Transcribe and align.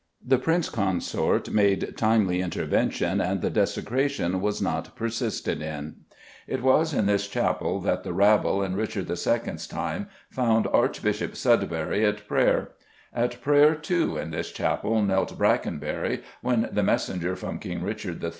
The 0.25 0.39
Prince 0.39 0.67
Consort 0.67 1.51
made 1.51 1.95
timely 1.95 2.41
intervention 2.41 3.21
and 3.21 3.39
the 3.43 3.51
desecration 3.51 4.41
was 4.41 4.59
not 4.59 4.95
persisted 4.95 5.61
in. 5.61 5.97
It 6.47 6.63
was 6.63 6.91
in 6.91 7.05
this 7.05 7.27
chapel 7.27 7.79
that 7.81 8.01
the 8.03 8.11
rabble 8.11 8.63
in 8.63 8.75
Richard 8.75 9.07
II.'s 9.07 9.67
time 9.67 10.07
found 10.31 10.65
Archbishop 10.73 11.35
Sudbury 11.35 12.03
at 12.03 12.27
prayer; 12.27 12.71
at 13.13 13.41
prayer, 13.43 13.75
too, 13.75 14.17
in 14.17 14.31
this 14.31 14.51
chapel, 14.51 15.03
knelt 15.03 15.37
Brackenbury 15.37 16.23
when 16.41 16.67
the 16.71 16.81
messenger 16.81 17.35
from 17.35 17.59
King 17.59 17.83
Richard 17.83 18.23
III. 18.23 18.29